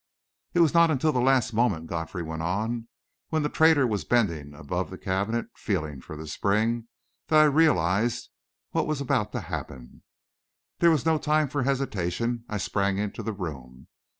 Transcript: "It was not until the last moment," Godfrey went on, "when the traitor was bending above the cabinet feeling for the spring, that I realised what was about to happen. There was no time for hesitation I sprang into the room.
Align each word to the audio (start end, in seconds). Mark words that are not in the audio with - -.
"It 0.55 0.61
was 0.61 0.73
not 0.73 0.89
until 0.89 1.11
the 1.11 1.21
last 1.21 1.53
moment," 1.53 1.85
Godfrey 1.85 2.23
went 2.23 2.41
on, 2.41 2.87
"when 3.29 3.43
the 3.43 3.49
traitor 3.49 3.85
was 3.85 4.03
bending 4.03 4.55
above 4.55 4.89
the 4.89 4.97
cabinet 4.97 5.49
feeling 5.55 6.01
for 6.01 6.17
the 6.17 6.25
spring, 6.25 6.87
that 7.27 7.39
I 7.39 7.43
realised 7.43 8.31
what 8.71 8.87
was 8.87 8.99
about 8.99 9.31
to 9.33 9.41
happen. 9.41 10.01
There 10.79 10.89
was 10.89 11.05
no 11.05 11.19
time 11.19 11.49
for 11.49 11.61
hesitation 11.61 12.45
I 12.49 12.57
sprang 12.57 12.97
into 12.97 13.21
the 13.21 13.31
room. 13.33 13.89